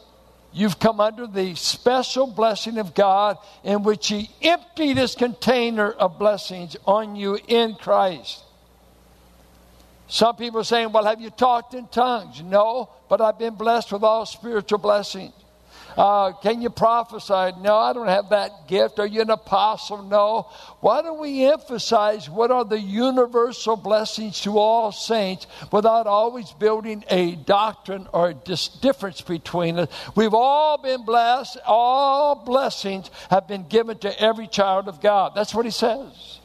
You've 0.57 0.79
come 0.79 1.01
under 1.01 1.27
the 1.27 1.53
special 1.55 2.27
blessing 2.27 2.77
of 2.77 2.95
God 2.95 3.37
in 3.65 3.83
which 3.83 4.07
He 4.07 4.29
emptied 4.41 4.95
His 4.95 5.13
container 5.13 5.91
of 5.91 6.17
blessings 6.17 6.77
on 6.85 7.17
you 7.17 7.37
in 7.49 7.75
Christ. 7.75 8.41
Some 10.07 10.37
people 10.37 10.61
are 10.61 10.63
saying, 10.63 10.93
Well, 10.93 11.03
have 11.03 11.19
you 11.19 11.29
talked 11.29 11.73
in 11.73 11.87
tongues? 11.87 12.41
No, 12.41 12.89
but 13.09 13.19
I've 13.19 13.37
been 13.37 13.55
blessed 13.55 13.91
with 13.91 14.03
all 14.03 14.25
spiritual 14.25 14.79
blessings. 14.79 15.33
Uh, 15.97 16.33
can 16.33 16.61
you 16.61 16.69
prophesy? 16.69 17.57
No, 17.61 17.77
I 17.77 17.93
don't 17.93 18.07
have 18.07 18.29
that 18.29 18.67
gift. 18.67 18.99
Are 18.99 19.05
you 19.05 19.21
an 19.21 19.29
apostle? 19.29 20.03
No. 20.03 20.47
Why 20.81 21.01
don't 21.01 21.19
we 21.19 21.45
emphasize 21.45 22.29
what 22.29 22.51
are 22.51 22.65
the 22.65 22.79
universal 22.79 23.77
blessings 23.77 24.41
to 24.41 24.57
all 24.57 24.91
saints 24.91 25.47
without 25.71 26.05
always 26.05 26.51
building 26.51 27.05
a 27.09 27.35
doctrine 27.35 28.07
or 28.11 28.29
a 28.29 28.33
dis- 28.33 28.67
difference 28.67 29.21
between 29.21 29.79
us? 29.79 29.89
We've 30.15 30.33
all 30.33 30.77
been 30.77 31.05
blessed. 31.05 31.59
All 31.65 32.35
blessings 32.35 33.09
have 33.29 33.47
been 33.47 33.67
given 33.67 33.97
to 33.99 34.21
every 34.21 34.47
child 34.47 34.89
of 34.89 34.99
God. 35.01 35.31
That's 35.33 35.55
what 35.55 35.65
he 35.65 35.71
says. 35.71 36.39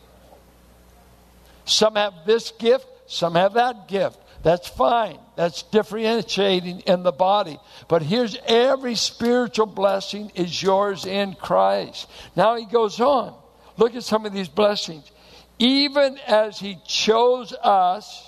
Some 1.65 1.97
have 1.97 2.15
this 2.25 2.53
gift, 2.53 2.87
some 3.07 3.35
have 3.35 3.55
that 3.55 3.89
gift. 3.89 4.19
That's 4.43 4.69
fine. 4.69 5.19
That's 5.37 5.63
differentiating 5.65 6.81
in 6.81 7.03
the 7.03 7.13
body. 7.13 7.59
But 7.89 8.03
here's 8.03 8.37
every 8.47 8.95
spiritual 8.95 9.67
blessing 9.67 10.33
is 10.35 10.63
yours 10.63 11.05
in 11.05 11.35
Christ. 11.35 12.09
Now 12.35 12.57
he 12.57 12.65
goes 12.65 13.01
on. 13.01 13.35
Look 13.77 13.95
at 13.95 14.03
some 14.03 14.25
of 14.25 14.33
these 14.33 14.49
blessings. 14.49 15.11
Even 15.59 16.19
as 16.27 16.59
he 16.59 16.79
chose 16.87 17.53
us 17.53 18.27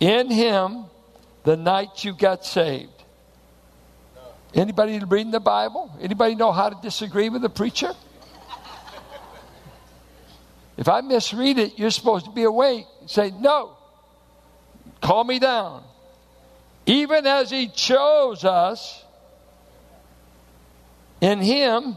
in 0.00 0.30
him 0.30 0.86
the 1.44 1.56
night 1.56 2.04
you 2.04 2.12
got 2.12 2.44
saved. 2.44 2.90
Anybody 4.52 4.98
reading 4.98 5.30
the 5.30 5.38
Bible? 5.38 5.92
Anybody 6.00 6.34
know 6.34 6.50
how 6.50 6.70
to 6.70 6.76
disagree 6.82 7.28
with 7.28 7.42
the 7.42 7.50
preacher? 7.50 7.92
If 10.76 10.88
I 10.88 11.02
misread 11.02 11.58
it, 11.58 11.78
you're 11.78 11.90
supposed 11.90 12.24
to 12.24 12.32
be 12.32 12.42
awake. 12.42 12.86
And 13.00 13.08
say, 13.08 13.30
no, 13.30 13.76
Call 15.00 15.24
me 15.24 15.38
down. 15.38 15.82
Even 16.86 17.26
as 17.26 17.50
He 17.50 17.68
chose 17.68 18.44
us 18.44 19.04
in 21.20 21.40
Him 21.40 21.96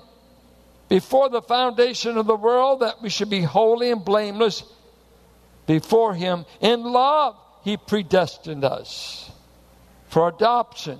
before 0.89 1.29
the 1.29 1.41
foundation 1.41 2.17
of 2.17 2.27
the 2.27 2.35
world, 2.35 2.81
that 2.81 3.01
we 3.01 3.09
should 3.09 3.29
be 3.29 3.41
holy 3.41 3.91
and 3.91 4.03
blameless 4.03 4.63
before 5.65 6.13
Him. 6.13 6.45
In 6.61 6.83
love, 6.83 7.35
He 7.63 7.77
predestined 7.77 8.63
us 8.63 9.31
for 10.07 10.27
adoption. 10.27 10.99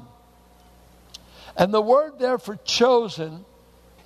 And 1.56 1.74
the 1.74 1.82
word 1.82 2.14
there 2.18 2.40
for 2.40 2.56
chosen 2.56 3.46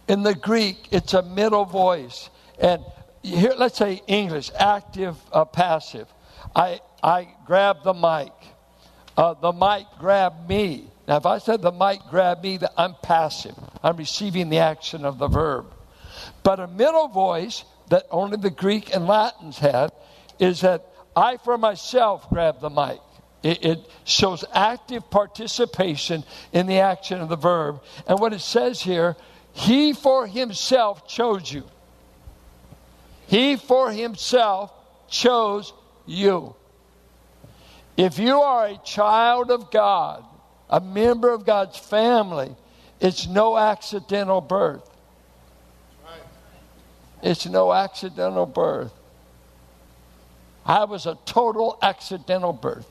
in 0.07 0.23
the 0.23 0.35
Greek, 0.35 0.87
it's 0.91 1.13
a 1.13 1.21
middle 1.21 1.65
voice. 1.65 2.29
And 2.59 2.83
here, 3.23 3.53
let's 3.57 3.77
say 3.77 4.01
English, 4.07 4.51
active, 4.57 5.15
uh, 5.31 5.45
passive. 5.45 6.07
I, 6.55 6.81
I 7.01 7.27
grabbed 7.45 7.83
the 7.83 7.93
mic. 7.93 8.31
Uh, 9.15 9.33
the 9.33 9.51
mic 9.51 9.85
grabbed 9.99 10.47
me. 10.47 10.89
Now, 11.07 11.17
if 11.17 11.25
I 11.25 11.37
said 11.39 11.61
the 11.61 11.71
mic 11.71 12.01
grabbed 12.09 12.43
me, 12.43 12.59
I'm 12.77 12.95
passive. 13.01 13.55
I'm 13.83 13.97
receiving 13.97 14.49
the 14.49 14.59
action 14.59 15.05
of 15.05 15.17
the 15.17 15.27
verb. 15.27 15.73
But 16.43 16.59
a 16.59 16.67
middle 16.67 17.07
voice 17.07 17.63
that 17.89 18.05
only 18.11 18.37
the 18.37 18.49
Greek 18.49 18.93
and 18.93 19.07
Latins 19.07 19.57
had 19.57 19.91
is 20.39 20.61
that 20.61 20.85
I 21.15 21.37
for 21.37 21.57
myself 21.57 22.29
grab 22.29 22.59
the 22.59 22.69
mic. 22.69 22.99
It, 23.43 23.65
it, 23.65 23.91
shows 24.03 24.43
active 24.53 25.09
participation 25.09 26.23
in 26.53 26.65
the 26.65 26.79
action 26.79 27.21
of 27.21 27.29
the 27.29 27.35
verb. 27.35 27.81
And 28.07 28.19
what 28.19 28.33
it 28.33 28.39
says 28.39 28.81
here, 28.81 29.15
he 29.53 29.93
for 29.93 30.27
himself 30.27 31.07
chose 31.07 31.51
you. 31.51 31.63
He 33.27 33.55
for 33.55 33.91
himself 33.91 34.71
chose 35.09 35.73
you. 36.07 36.55
If 37.95 38.19
you 38.19 38.39
are 38.41 38.67
a 38.67 38.77
child 38.83 39.51
of 39.51 39.71
God, 39.71 40.23
a 40.69 40.79
member 40.79 41.31
of 41.31 41.45
God's 41.45 41.77
family, 41.77 42.55
it's 42.99 43.27
no 43.27 43.57
accidental 43.57 44.41
birth. 44.41 44.87
It's 47.21 47.45
no 47.47 47.73
accidental 47.73 48.45
birth. 48.45 48.93
I 50.65 50.83
was 50.83 51.05
a 51.05 51.17
total 51.25 51.77
accidental 51.81 52.53
birth. 52.53 52.87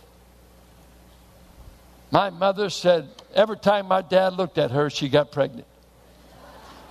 My 2.10 2.30
mother 2.30 2.70
said 2.70 3.08
every 3.34 3.58
time 3.58 3.86
my 3.86 4.02
dad 4.02 4.32
looked 4.32 4.58
at 4.58 4.70
her, 4.70 4.90
she 4.90 5.08
got 5.08 5.30
pregnant. 5.30 5.66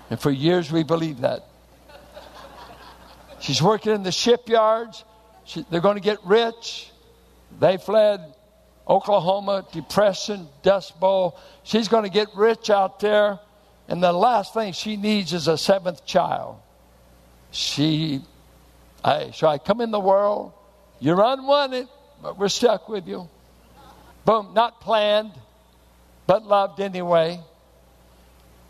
And 0.10 0.20
for 0.20 0.30
years 0.30 0.72
we 0.72 0.84
believed 0.84 1.22
that. 1.22 1.46
She's 3.40 3.62
working 3.62 3.94
in 3.94 4.04
the 4.04 4.12
shipyards. 4.12 5.04
She, 5.46 5.66
they're 5.70 5.82
going 5.82 5.96
to 5.96 6.02
get 6.02 6.20
rich. 6.26 6.92
They 7.60 7.78
fled 7.78 8.34
Oklahoma, 8.88 9.66
depression, 9.72 10.48
dust 10.62 11.00
bowl. 11.00 11.40
She's 11.64 11.88
going 11.88 12.04
to 12.04 12.10
get 12.10 12.28
rich 12.36 12.70
out 12.70 13.00
there. 13.00 13.40
And 13.88 14.02
the 14.02 14.12
last 14.12 14.54
thing 14.54 14.74
she 14.74 14.98
needs 14.98 15.34
is 15.34 15.48
a 15.48 15.58
seventh 15.58 16.06
child. 16.06 16.58
She, 17.52 18.22
so 19.04 19.48
I 19.48 19.60
come 19.60 19.82
in 19.82 19.92
the 19.92 20.00
world. 20.00 20.54
You're 21.00 21.22
unwanted, 21.24 21.88
but 22.22 22.38
we're 22.38 22.50
stuck 22.50 22.90
with 22.90 23.08
you. 23.08 23.30
Boom, 24.26 24.54
not 24.54 24.82
planned, 24.82 25.34
but 26.26 26.46
loved 26.46 26.80
anyway. 26.80 27.40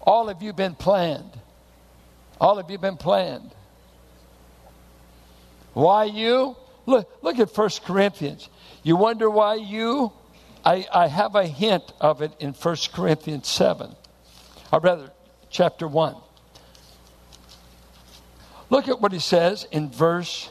All 0.01 0.29
of 0.29 0.41
you 0.41 0.51
been 0.51 0.75
planned. 0.75 1.31
All 2.39 2.59
of 2.59 2.69
you 2.69 2.77
been 2.77 2.97
planned. 2.97 3.51
Why 5.73 6.05
you? 6.05 6.55
Look, 6.85 7.09
look 7.21 7.39
at 7.39 7.55
1 7.55 7.69
Corinthians. 7.85 8.49
You 8.83 8.95
wonder 8.95 9.29
why 9.29 9.55
you? 9.55 10.11
I, 10.63 10.85
I 10.93 11.07
have 11.07 11.35
a 11.35 11.45
hint 11.45 11.83
of 12.01 12.21
it 12.21 12.31
in 12.39 12.53
1 12.53 12.75
Corinthians 12.93 13.47
7, 13.47 13.95
or 14.71 14.79
rather, 14.79 15.11
chapter 15.49 15.87
1. 15.87 16.15
Look 18.69 18.87
at 18.87 18.99
what 18.99 19.11
he 19.11 19.19
says 19.19 19.67
in 19.71 19.91
verse 19.91 20.49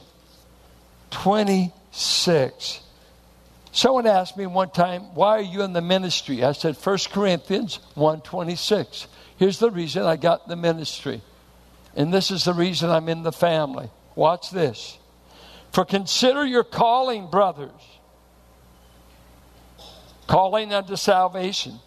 26. 1.11 2.81
Someone 3.73 4.07
asked 4.07 4.37
me 4.37 4.47
one 4.47 4.71
time, 4.71 5.15
why 5.15 5.31
are 5.31 5.43
you 5.43 5.63
in 5.63 5.73
the 5.73 5.81
ministry? 5.81 6.45
I 6.45 6.53
said, 6.53 6.77
1 6.77 6.99
Corinthians 7.11 7.81
1.26. 7.97 9.07
Here's 9.37 9.59
the 9.59 9.71
reason 9.71 10.05
I 10.05 10.15
got 10.15 10.47
the 10.47 10.55
ministry. 10.55 11.23
And 11.97 12.15
this 12.15 12.31
is 12.31 12.45
the 12.45 12.55
reason 12.55 12.89
I'm 12.89 13.09
in 13.09 13.25
the 13.25 13.33
family. 13.33 13.91
Watch 14.15 14.51
this. 14.51 14.97
For 15.75 15.85
consider 15.85 16.47
your 16.47 16.63
calling, 16.63 17.27
brothers. 17.27 17.73
Calling 20.29 20.73
unto 20.73 20.95
salvation. 20.95 21.81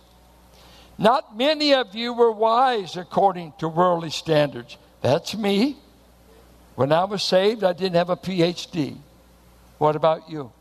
Not 0.97 1.37
many 1.37 1.73
of 1.73 1.95
you 1.95 2.13
were 2.13 2.33
wise 2.33 2.97
according 2.97 3.53
to 3.59 3.69
worldly 3.69 4.09
standards. 4.09 4.75
That's 5.01 5.37
me. 5.37 5.77
When 6.75 6.91
I 6.91 7.05
was 7.05 7.23
saved, 7.23 7.63
I 7.63 7.71
didn't 7.71 7.95
have 7.95 8.09
a 8.09 8.17
PhD. 8.17 8.97
What 9.77 9.95
about 9.95 10.29
you? 10.29 10.51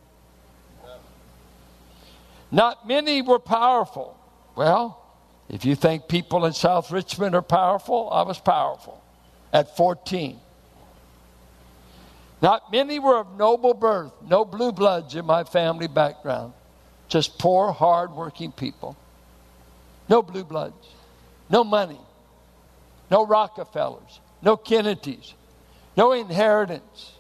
Not 2.52 2.86
many 2.86 3.22
were 3.22 3.40
powerful. 3.40 4.16
Well, 4.54 5.02
if 5.48 5.64
you 5.64 5.74
think 5.74 6.06
people 6.06 6.44
in 6.44 6.52
South 6.52 6.92
Richmond 6.92 7.34
are 7.34 7.42
powerful, 7.42 8.08
I 8.08 8.22
was 8.22 8.38
powerful 8.38 9.02
at 9.52 9.76
14. 9.76 10.38
Not 12.46 12.70
many 12.70 13.00
were 13.00 13.18
of 13.18 13.36
noble 13.36 13.74
birth, 13.74 14.12
no 14.24 14.44
blue 14.44 14.70
bloods 14.70 15.16
in 15.16 15.26
my 15.26 15.42
family 15.42 15.88
background, 15.88 16.52
just 17.08 17.40
poor, 17.40 17.72
hard 17.72 18.12
working 18.12 18.52
people. 18.52 18.96
No 20.08 20.22
blue 20.22 20.44
bloods, 20.44 20.86
no 21.50 21.64
money, 21.64 21.98
no 23.10 23.26
Rockefellers, 23.26 24.20
no 24.42 24.56
Kennedys, 24.56 25.34
no 25.96 26.12
inheritance. 26.12 27.14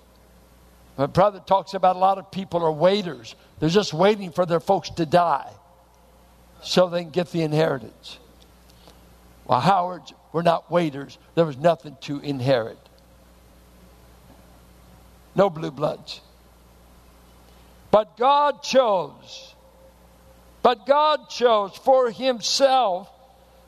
My 0.96 1.06
brother 1.06 1.42
talks 1.44 1.74
about 1.74 1.96
a 1.96 1.98
lot 1.98 2.18
of 2.18 2.30
people 2.30 2.62
are 2.62 2.70
waiters. 2.70 3.34
They're 3.58 3.68
just 3.68 3.92
waiting 3.92 4.30
for 4.30 4.46
their 4.46 4.60
folks 4.60 4.90
to 4.90 5.06
die 5.06 5.50
so 6.62 6.88
they 6.88 7.02
can 7.02 7.10
get 7.10 7.32
the 7.32 7.42
inheritance. 7.42 8.20
Well, 9.44 9.58
Howards 9.58 10.12
were 10.32 10.44
not 10.44 10.70
waiters. 10.70 11.18
There 11.34 11.44
was 11.44 11.56
nothing 11.56 11.96
to 12.02 12.20
inherit. 12.20 12.78
No 15.36 15.50
blue 15.50 15.70
bloods. 15.70 16.20
But 17.92 18.16
God 18.16 18.62
chose. 18.62 19.54
But 20.62 20.86
God 20.86 21.28
chose 21.28 21.76
for 21.76 22.10
himself 22.10 23.08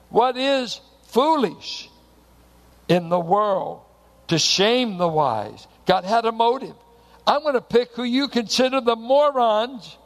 what 0.09 0.37
is 0.37 0.81
foolish 1.09 1.89
in 2.89 3.09
the 3.09 3.21
world 3.21 3.83
to 4.29 4.39
shame 4.39 4.99
the 4.99 5.07
wise. 5.07 5.67
God 5.87 6.05
had 6.05 6.25
a 6.25 6.33
motive. 6.33 6.75
I'm 7.27 7.43
going 7.43 7.55
to 7.55 7.61
pick 7.61 7.93
who 7.93 8.03
you 8.03 8.29
consider 8.29 8.81
the 8.81 8.97
morons 8.97 9.97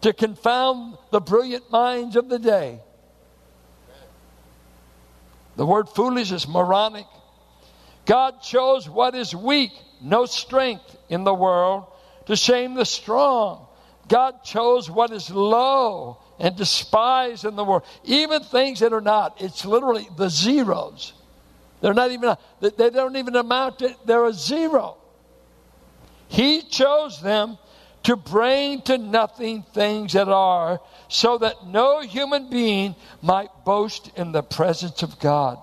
to 0.00 0.12
confound 0.12 0.96
the 1.10 1.20
brilliant 1.20 1.70
minds 1.70 2.16
of 2.16 2.28
the 2.28 2.38
day. 2.38 2.80
The 5.56 5.66
word 5.66 5.88
foolish 5.88 6.32
is 6.32 6.48
moronic. 6.48 7.06
God 8.06 8.42
chose 8.42 8.88
what 8.88 9.14
is 9.14 9.34
weak, 9.34 9.72
no 10.02 10.26
strength 10.26 10.96
in 11.08 11.24
the 11.24 11.34
world, 11.34 11.84
to 12.26 12.36
shame 12.36 12.74
the 12.74 12.84
strong. 12.84 13.66
God 14.08 14.44
chose 14.44 14.90
what 14.90 15.10
is 15.10 15.30
low 15.30 16.18
and 16.38 16.56
despised 16.56 17.44
in 17.44 17.56
the 17.56 17.64
world, 17.64 17.84
even 18.04 18.42
things 18.42 18.80
that 18.80 18.92
are 18.92 19.00
not. 19.00 19.40
It's 19.40 19.64
literally 19.64 20.08
the 20.16 20.28
zeros. 20.28 21.12
They're 21.80 21.94
not 21.94 22.10
even, 22.10 22.36
they 22.60 22.90
don't 22.90 23.16
even 23.16 23.36
amount 23.36 23.80
to, 23.80 23.96
they're 24.04 24.26
a 24.26 24.32
zero. 24.32 24.96
He 26.28 26.62
chose 26.62 27.20
them 27.20 27.58
to 28.04 28.16
bring 28.16 28.82
to 28.82 28.98
nothing 28.98 29.62
things 29.74 30.14
that 30.14 30.28
are, 30.28 30.80
so 31.08 31.38
that 31.38 31.66
no 31.66 32.00
human 32.00 32.50
being 32.50 32.96
might 33.20 33.50
boast 33.64 34.10
in 34.16 34.32
the 34.32 34.42
presence 34.42 35.02
of 35.02 35.18
God. 35.18 35.58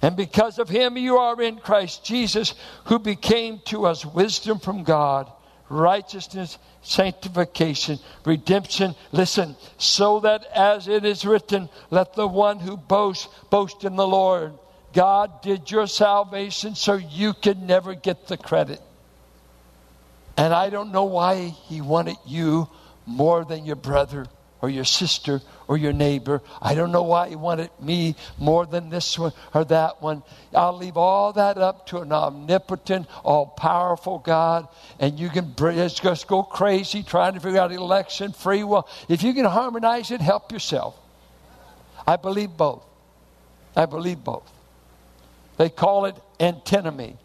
And 0.00 0.16
because 0.16 0.58
of 0.58 0.68
him, 0.68 0.96
you 0.96 1.18
are 1.18 1.40
in 1.42 1.56
Christ 1.56 2.04
Jesus, 2.04 2.54
who 2.84 2.98
became 2.98 3.60
to 3.66 3.86
us 3.86 4.04
wisdom 4.04 4.60
from 4.60 4.84
God, 4.84 5.30
righteousness, 5.68 6.58
sanctification, 6.82 7.98
redemption. 8.24 8.94
Listen, 9.10 9.56
so 9.76 10.20
that 10.20 10.44
as 10.54 10.86
it 10.86 11.04
is 11.04 11.24
written, 11.24 11.68
let 11.90 12.14
the 12.14 12.28
one 12.28 12.60
who 12.60 12.76
boasts 12.76 13.28
boast 13.50 13.84
in 13.84 13.96
the 13.96 14.06
Lord. 14.06 14.52
God 14.92 15.42
did 15.42 15.70
your 15.70 15.86
salvation 15.86 16.74
so 16.74 16.94
you 16.94 17.34
could 17.34 17.60
never 17.60 17.94
get 17.94 18.28
the 18.28 18.36
credit. 18.36 18.80
And 20.36 20.54
I 20.54 20.70
don't 20.70 20.92
know 20.92 21.04
why 21.04 21.48
he 21.66 21.80
wanted 21.80 22.16
you 22.24 22.68
more 23.04 23.44
than 23.44 23.64
your 23.64 23.76
brother 23.76 24.26
or 24.60 24.68
your 24.68 24.84
sister 24.84 25.40
or 25.68 25.76
your 25.76 25.92
neighbor. 25.92 26.42
I 26.60 26.74
don't 26.74 26.92
know 26.92 27.02
why 27.02 27.28
he 27.28 27.36
wanted 27.36 27.70
me 27.80 28.16
more 28.38 28.66
than 28.66 28.90
this 28.90 29.18
one 29.18 29.32
or 29.54 29.64
that 29.66 30.02
one. 30.02 30.22
I'll 30.54 30.76
leave 30.76 30.96
all 30.96 31.32
that 31.34 31.58
up 31.58 31.86
to 31.88 31.98
an 31.98 32.12
omnipotent, 32.12 33.06
all 33.22 33.46
powerful 33.46 34.18
God. 34.18 34.68
And 34.98 35.18
you 35.18 35.28
can 35.28 35.54
just 35.56 36.26
go 36.26 36.42
crazy 36.42 37.02
trying 37.02 37.34
to 37.34 37.40
figure 37.40 37.60
out 37.60 37.72
election, 37.72 38.32
free 38.32 38.64
will. 38.64 38.88
If 39.08 39.22
you 39.22 39.34
can 39.34 39.44
harmonize 39.44 40.10
it, 40.10 40.20
help 40.20 40.50
yourself. 40.52 40.96
I 42.06 42.16
believe 42.16 42.56
both. 42.56 42.84
I 43.76 43.86
believe 43.86 44.24
both. 44.24 44.50
They 45.56 45.68
call 45.68 46.06
it 46.06 46.16
antinomy 46.40 47.16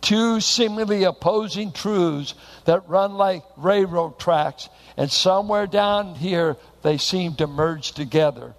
two 0.00 0.40
seemingly 0.40 1.04
opposing 1.04 1.72
truths 1.72 2.34
that 2.64 2.88
run 2.88 3.14
like 3.14 3.42
railroad 3.56 4.18
tracks, 4.18 4.68
and 4.96 5.10
somewhere 5.10 5.66
down 5.66 6.14
here 6.14 6.56
they 6.82 6.98
seem 6.98 7.34
to 7.36 7.46
merge 7.46 7.92
together. 7.92 8.54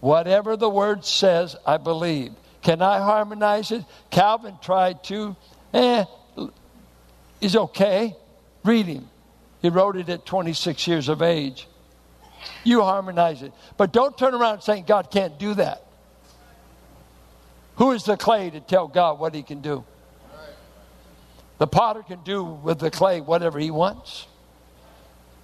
Whatever 0.00 0.56
the 0.56 0.68
word 0.68 1.04
says, 1.04 1.56
I 1.66 1.76
believe. 1.76 2.32
Can 2.62 2.82
I 2.82 2.98
harmonize 2.98 3.70
it? 3.70 3.84
Calvin 4.10 4.56
tried 4.62 5.02
to. 5.04 5.36
Eh, 5.72 6.04
is 7.40 7.56
okay. 7.56 8.16
Read 8.64 8.86
him. 8.86 9.08
He 9.62 9.70
wrote 9.70 9.96
it 9.96 10.08
at 10.08 10.26
26 10.26 10.86
years 10.86 11.08
of 11.08 11.22
age. 11.22 11.68
You 12.64 12.82
harmonize 12.82 13.42
it. 13.42 13.52
But 13.76 13.92
don't 13.92 14.16
turn 14.16 14.34
around 14.34 14.62
saying 14.62 14.84
God 14.86 15.10
can't 15.10 15.38
do 15.38 15.54
that. 15.54 15.84
Who 17.76 17.92
is 17.92 18.04
the 18.04 18.16
clay 18.16 18.50
to 18.50 18.60
tell 18.60 18.88
God 18.88 19.18
what 19.18 19.34
he 19.34 19.42
can 19.42 19.60
do? 19.60 19.84
The 21.58 21.66
potter 21.66 22.02
can 22.02 22.20
do 22.22 22.44
with 22.44 22.78
the 22.78 22.90
clay 22.90 23.20
whatever 23.20 23.58
he 23.58 23.70
wants. 23.70 24.26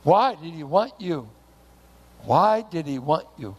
Why 0.05 0.35
did 0.35 0.55
he 0.55 0.63
want 0.63 0.93
you? 1.01 1.29
Why 2.25 2.63
did 2.63 2.87
he 2.87 2.99
want 2.99 3.27
you? 3.37 3.57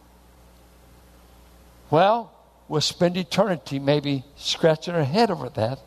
Well, 1.90 2.32
we'll 2.68 2.80
spend 2.80 3.16
eternity 3.16 3.78
maybe 3.78 4.24
scratching 4.36 4.94
our 4.94 5.04
head 5.04 5.30
over 5.30 5.48
that. 5.50 5.78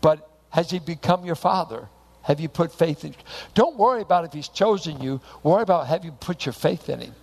But 0.00 0.28
has 0.50 0.70
he 0.70 0.78
become 0.78 1.24
your 1.24 1.34
father? 1.34 1.88
Have 2.22 2.40
you 2.40 2.48
put 2.48 2.72
faith 2.72 3.04
in? 3.04 3.14
Don't 3.54 3.76
worry 3.76 4.00
about 4.00 4.24
if 4.24 4.32
he's 4.32 4.48
chosen 4.48 5.00
you. 5.00 5.20
Worry 5.42 5.62
about 5.62 5.86
have 5.88 6.04
you 6.04 6.12
put 6.12 6.46
your 6.46 6.54
faith 6.54 6.88
in 6.88 7.00
him. 7.00 7.14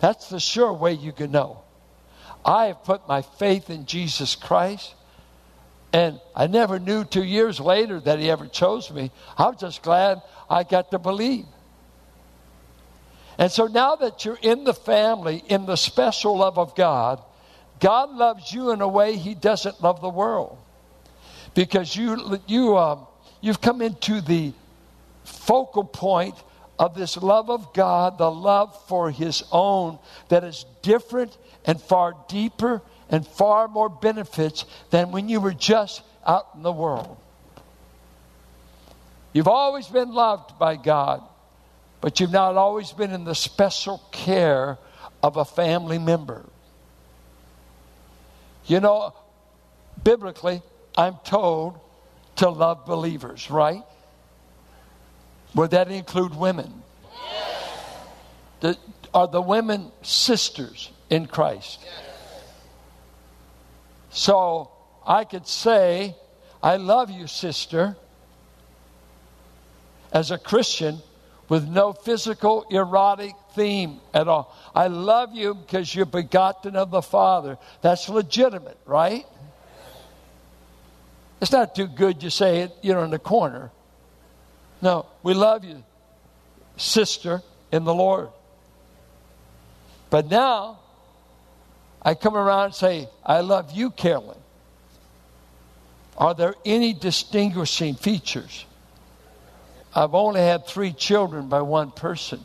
That's 0.00 0.28
the 0.28 0.40
sure 0.40 0.72
way 0.72 0.92
you 0.92 1.12
can 1.12 1.30
know. 1.30 1.62
I 2.44 2.66
have 2.66 2.84
put 2.84 3.08
my 3.08 3.22
faith 3.22 3.70
in 3.70 3.86
Jesus 3.86 4.34
Christ. 4.34 4.94
And 5.96 6.20
I 6.34 6.46
never 6.46 6.78
knew 6.78 7.04
two 7.04 7.24
years 7.24 7.58
later 7.58 8.00
that 8.00 8.18
he 8.18 8.30
ever 8.30 8.46
chose 8.46 8.90
me. 8.90 9.10
I 9.38 9.46
was 9.46 9.56
just 9.56 9.80
glad 9.80 10.20
I 10.50 10.62
got 10.62 10.90
to 10.90 10.98
believe. 10.98 11.46
And 13.38 13.50
so 13.50 13.66
now 13.66 13.96
that 13.96 14.24
you're 14.24 14.38
in 14.42 14.64
the 14.64 14.74
family, 14.74 15.42
in 15.48 15.64
the 15.64 15.76
special 15.76 16.36
love 16.36 16.58
of 16.58 16.74
God, 16.74 17.22
God 17.80 18.10
loves 18.10 18.52
you 18.52 18.72
in 18.72 18.82
a 18.82 18.88
way 18.88 19.16
he 19.16 19.34
doesn't 19.34 19.82
love 19.82 20.02
the 20.02 20.10
world. 20.10 20.58
Because 21.54 21.96
you, 21.96 22.40
you, 22.46 22.76
uh, 22.76 22.98
You've 23.40 23.60
come 23.60 23.80
into 23.80 24.20
the 24.20 24.52
focal 25.24 25.84
point 25.84 26.34
of 26.78 26.94
this 26.94 27.16
love 27.16 27.48
of 27.50 27.72
God, 27.72 28.18
the 28.18 28.30
love 28.30 28.76
for 28.88 29.10
His 29.10 29.44
own, 29.52 29.98
that 30.28 30.44
is 30.44 30.64
different 30.82 31.36
and 31.64 31.80
far 31.80 32.14
deeper 32.28 32.82
and 33.10 33.26
far 33.26 33.68
more 33.68 33.88
benefits 33.88 34.64
than 34.90 35.12
when 35.12 35.28
you 35.28 35.40
were 35.40 35.54
just 35.54 36.02
out 36.26 36.48
in 36.54 36.62
the 36.62 36.72
world. 36.72 37.16
You've 39.32 39.48
always 39.48 39.86
been 39.86 40.12
loved 40.12 40.58
by 40.58 40.76
God, 40.76 41.22
but 42.00 42.20
you've 42.20 42.32
not 42.32 42.56
always 42.56 42.92
been 42.92 43.12
in 43.12 43.24
the 43.24 43.34
special 43.34 44.02
care 44.10 44.78
of 45.22 45.36
a 45.36 45.44
family 45.44 45.98
member. 45.98 46.44
You 48.66 48.80
know, 48.80 49.14
biblically, 50.02 50.62
I'm 50.96 51.16
told 51.24 51.78
to 52.36 52.48
love 52.48 52.86
believers, 52.86 53.50
right? 53.50 53.82
Would 55.54 55.70
that 55.70 55.90
include 55.90 56.34
women? 56.34 56.82
The, 58.60 58.76
are 59.12 59.28
the 59.28 59.40
women 59.40 59.92
sisters 60.02 60.90
in 61.10 61.26
Christ? 61.26 61.84
So 64.16 64.70
I 65.06 65.24
could 65.24 65.46
say, 65.46 66.16
I 66.62 66.76
love 66.76 67.10
you, 67.10 67.26
sister, 67.26 67.98
as 70.10 70.30
a 70.30 70.38
Christian 70.38 71.00
with 71.50 71.68
no 71.68 71.92
physical 71.92 72.64
erotic 72.70 73.34
theme 73.52 74.00
at 74.14 74.26
all. 74.26 74.56
I 74.74 74.86
love 74.86 75.34
you 75.34 75.52
because 75.52 75.94
you're 75.94 76.06
begotten 76.06 76.76
of 76.76 76.90
the 76.90 77.02
Father. 77.02 77.58
That's 77.82 78.08
legitimate, 78.08 78.78
right? 78.86 79.26
It's 81.42 81.52
not 81.52 81.74
too 81.74 81.86
good 81.86 82.22
you 82.22 82.30
say 82.30 82.60
it, 82.60 82.72
you 82.80 82.94
know, 82.94 83.02
in 83.02 83.10
the 83.10 83.18
corner. 83.18 83.70
No, 84.80 85.04
we 85.22 85.34
love 85.34 85.62
you, 85.62 85.84
sister 86.78 87.42
in 87.70 87.84
the 87.84 87.92
Lord. 87.92 88.30
But 90.08 90.30
now, 90.30 90.78
I 92.06 92.14
come 92.14 92.36
around 92.36 92.66
and 92.66 92.74
say, 92.74 93.08
I 93.24 93.40
love 93.40 93.72
you, 93.72 93.90
Carolyn. 93.90 94.38
Are 96.16 96.34
there 96.34 96.54
any 96.64 96.94
distinguishing 96.94 97.96
features? 97.96 98.64
I've 99.92 100.14
only 100.14 100.40
had 100.40 100.68
three 100.68 100.92
children 100.92 101.48
by 101.48 101.62
one 101.62 101.90
person. 101.90 102.44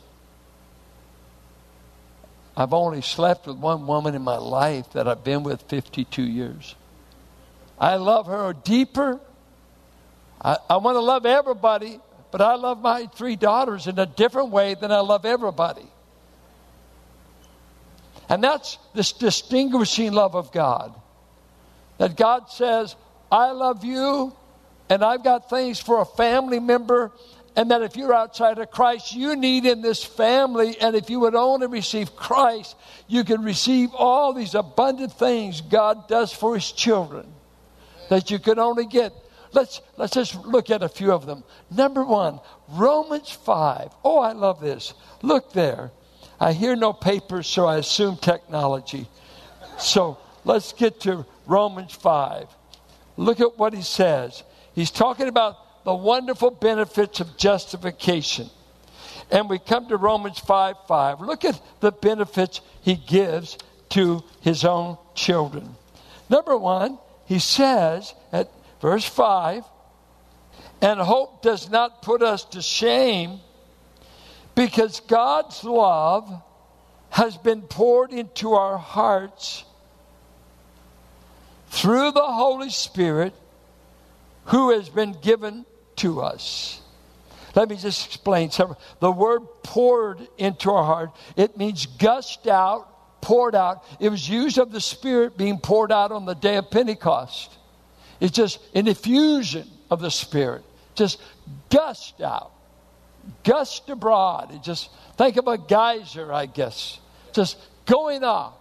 I've 2.56 2.72
only 2.74 3.02
slept 3.02 3.46
with 3.46 3.56
one 3.56 3.86
woman 3.86 4.16
in 4.16 4.22
my 4.22 4.36
life 4.36 4.90
that 4.94 5.06
I've 5.06 5.22
been 5.22 5.44
with 5.44 5.62
52 5.62 6.22
years. 6.24 6.74
I 7.78 7.96
love 7.96 8.26
her 8.26 8.52
deeper. 8.52 9.20
I, 10.42 10.56
I 10.68 10.78
want 10.78 10.96
to 10.96 11.00
love 11.00 11.24
everybody, 11.24 12.00
but 12.32 12.40
I 12.40 12.56
love 12.56 12.82
my 12.82 13.06
three 13.14 13.36
daughters 13.36 13.86
in 13.86 13.96
a 14.00 14.06
different 14.06 14.48
way 14.48 14.74
than 14.74 14.90
I 14.90 15.00
love 15.00 15.24
everybody. 15.24 15.86
And 18.28 18.42
that's 18.42 18.78
this 18.94 19.12
distinguishing 19.12 20.12
love 20.12 20.34
of 20.34 20.52
God. 20.52 20.94
That 21.98 22.16
God 22.16 22.50
says, 22.50 22.96
I 23.30 23.52
love 23.52 23.84
you, 23.84 24.34
and 24.88 25.04
I've 25.04 25.24
got 25.24 25.48
things 25.48 25.80
for 25.80 26.00
a 26.00 26.04
family 26.04 26.60
member, 26.60 27.12
and 27.56 27.70
that 27.70 27.82
if 27.82 27.96
you're 27.96 28.14
outside 28.14 28.58
of 28.58 28.70
Christ, 28.70 29.14
you 29.14 29.36
need 29.36 29.66
in 29.66 29.82
this 29.82 30.02
family, 30.02 30.76
and 30.80 30.96
if 30.96 31.10
you 31.10 31.20
would 31.20 31.34
only 31.34 31.66
receive 31.66 32.16
Christ, 32.16 32.76
you 33.08 33.24
can 33.24 33.42
receive 33.42 33.90
all 33.94 34.32
these 34.32 34.54
abundant 34.54 35.12
things 35.12 35.60
God 35.60 36.08
does 36.08 36.32
for 36.32 36.54
His 36.54 36.72
children 36.72 37.26
that 38.08 38.30
you 38.30 38.38
can 38.38 38.58
only 38.58 38.86
get. 38.86 39.12
Let's, 39.52 39.80
let's 39.96 40.14
just 40.14 40.34
look 40.34 40.70
at 40.70 40.82
a 40.82 40.88
few 40.88 41.12
of 41.12 41.26
them. 41.26 41.44
Number 41.70 42.04
one, 42.04 42.40
Romans 42.68 43.30
5. 43.30 43.90
Oh, 44.04 44.18
I 44.18 44.32
love 44.32 44.60
this. 44.60 44.94
Look 45.20 45.52
there. 45.52 45.90
I 46.42 46.54
hear 46.54 46.74
no 46.74 46.92
papers, 46.92 47.46
so 47.46 47.66
I 47.66 47.76
assume 47.76 48.16
technology. 48.16 49.06
So 49.78 50.18
let's 50.44 50.72
get 50.72 50.98
to 51.02 51.24
Romans 51.46 51.94
5. 51.94 52.48
Look 53.16 53.38
at 53.38 53.56
what 53.56 53.72
he 53.72 53.82
says. 53.82 54.42
He's 54.74 54.90
talking 54.90 55.28
about 55.28 55.84
the 55.84 55.94
wonderful 55.94 56.50
benefits 56.50 57.20
of 57.20 57.36
justification. 57.36 58.50
And 59.30 59.48
we 59.48 59.60
come 59.60 59.86
to 59.86 59.96
Romans 59.96 60.40
5 60.40 60.74
5. 60.88 61.20
Look 61.20 61.44
at 61.44 61.60
the 61.78 61.92
benefits 61.92 62.60
he 62.80 62.96
gives 62.96 63.56
to 63.90 64.24
his 64.40 64.64
own 64.64 64.98
children. 65.14 65.76
Number 66.28 66.56
one, 66.56 66.98
he 67.24 67.38
says 67.38 68.14
at 68.32 68.50
verse 68.80 69.04
5 69.04 69.62
and 70.80 70.98
hope 70.98 71.40
does 71.40 71.70
not 71.70 72.02
put 72.02 72.20
us 72.20 72.44
to 72.46 72.60
shame 72.60 73.38
because 74.54 75.00
God's 75.00 75.64
love 75.64 76.42
has 77.10 77.36
been 77.36 77.62
poured 77.62 78.12
into 78.12 78.54
our 78.54 78.78
hearts 78.78 79.64
through 81.68 82.12
the 82.12 82.26
Holy 82.26 82.70
Spirit 82.70 83.34
who 84.46 84.70
has 84.70 84.88
been 84.88 85.12
given 85.22 85.64
to 85.96 86.20
us. 86.20 86.80
Let 87.54 87.68
me 87.68 87.76
just 87.76 88.06
explain. 88.06 88.50
The 89.00 89.12
word 89.12 89.42
poured 89.62 90.26
into 90.38 90.70
our 90.70 90.84
heart, 90.84 91.10
it 91.36 91.56
means 91.56 91.86
gushed 91.86 92.46
out 92.46 92.88
poured 93.22 93.54
out. 93.54 93.84
It 93.98 94.10
was 94.10 94.28
used 94.28 94.58
of 94.58 94.70
the 94.70 94.80
Spirit 94.80 95.38
being 95.38 95.58
poured 95.58 95.90
out 95.90 96.12
on 96.12 96.26
the 96.26 96.34
day 96.34 96.56
of 96.56 96.70
Pentecost. 96.70 97.56
It's 98.20 98.36
just 98.36 98.60
an 98.74 98.86
effusion 98.86 99.66
of 99.90 100.00
the 100.00 100.10
Spirit, 100.10 100.62
just 100.94 101.18
gushed 101.70 102.20
out, 102.20 102.52
gushed 103.44 103.88
abroad. 103.88 104.52
It 104.54 104.62
just, 104.62 104.90
think 105.16 105.36
of 105.36 105.46
a 105.48 105.58
geyser, 105.58 106.32
I 106.32 106.46
guess, 106.46 106.98
just 107.32 107.58
going 107.86 108.24
off. 108.24 108.54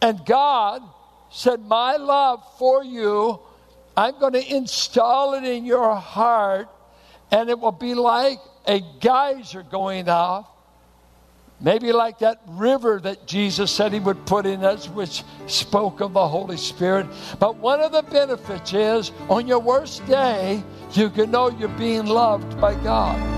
And 0.00 0.24
God 0.24 0.82
said, 1.30 1.60
My 1.60 1.96
love 1.96 2.42
for 2.58 2.84
you, 2.84 3.40
I'm 3.96 4.18
going 4.18 4.34
to 4.34 4.54
install 4.54 5.34
it 5.34 5.44
in 5.44 5.64
your 5.64 5.94
heart, 5.94 6.68
and 7.30 7.50
it 7.50 7.58
will 7.58 7.72
be 7.72 7.94
like 7.94 8.38
a 8.66 8.80
geyser 9.00 9.62
going 9.62 10.08
off 10.08 10.46
Maybe 11.60 11.92
like 11.92 12.20
that 12.20 12.40
river 12.46 13.00
that 13.00 13.26
Jesus 13.26 13.72
said 13.72 13.92
he 13.92 13.98
would 13.98 14.24
put 14.26 14.46
in 14.46 14.64
us, 14.64 14.88
which 14.88 15.24
spoke 15.48 16.00
of 16.00 16.12
the 16.12 16.28
Holy 16.28 16.56
Spirit. 16.56 17.06
But 17.40 17.56
one 17.56 17.80
of 17.80 17.90
the 17.90 18.02
benefits 18.02 18.72
is 18.72 19.10
on 19.28 19.48
your 19.48 19.58
worst 19.58 20.06
day, 20.06 20.62
you 20.92 21.10
can 21.10 21.32
know 21.32 21.50
you're 21.50 21.68
being 21.70 22.06
loved 22.06 22.60
by 22.60 22.74
God. 22.74 23.37